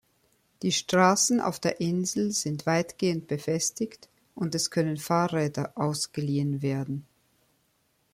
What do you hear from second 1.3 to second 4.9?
auf der Insel sind weitgehend befestigt und es